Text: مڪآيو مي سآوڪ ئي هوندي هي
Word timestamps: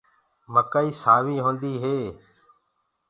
مڪآيو 0.53 0.89
مي 0.93 0.97
سآوڪ 1.01 1.25
ئي 1.31 1.37
هوندي 1.45 1.73
هي 1.83 1.97